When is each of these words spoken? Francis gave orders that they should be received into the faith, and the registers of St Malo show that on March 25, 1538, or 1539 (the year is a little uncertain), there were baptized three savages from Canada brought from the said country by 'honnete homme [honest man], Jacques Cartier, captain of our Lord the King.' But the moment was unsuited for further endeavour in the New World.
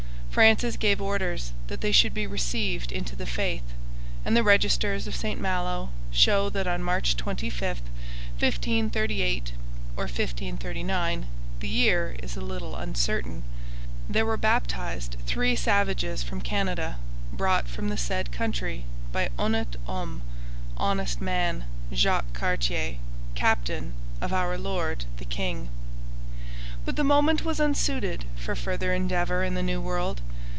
Francis 0.31 0.77
gave 0.77 1.01
orders 1.01 1.51
that 1.67 1.81
they 1.81 1.91
should 1.91 2.13
be 2.13 2.25
received 2.25 2.93
into 2.93 3.17
the 3.17 3.25
faith, 3.25 3.73
and 4.23 4.35
the 4.35 4.41
registers 4.43 5.05
of 5.05 5.13
St 5.13 5.41
Malo 5.41 5.89
show 6.09 6.49
that 6.49 6.65
on 6.65 6.81
March 6.81 7.17
25, 7.17 7.79
1538, 8.39 9.51
or 9.97 10.05
1539 10.05 11.25
(the 11.59 11.67
year 11.67 12.15
is 12.23 12.37
a 12.37 12.41
little 12.41 12.77
uncertain), 12.77 13.43
there 14.07 14.25
were 14.25 14.37
baptized 14.37 15.17
three 15.27 15.53
savages 15.53 16.23
from 16.23 16.39
Canada 16.39 16.95
brought 17.33 17.67
from 17.67 17.89
the 17.89 17.97
said 17.97 18.31
country 18.31 18.85
by 19.11 19.27
'honnete 19.37 19.75
homme 19.85 20.21
[honest 20.77 21.19
man], 21.19 21.65
Jacques 21.91 22.31
Cartier, 22.31 22.95
captain 23.35 23.91
of 24.21 24.31
our 24.31 24.57
Lord 24.57 25.03
the 25.17 25.25
King.' 25.25 25.67
But 26.83 26.95
the 26.95 27.03
moment 27.03 27.45
was 27.45 27.59
unsuited 27.59 28.25
for 28.35 28.55
further 28.55 28.91
endeavour 28.91 29.43
in 29.43 29.53
the 29.53 29.61
New 29.61 29.79
World. 29.79 30.19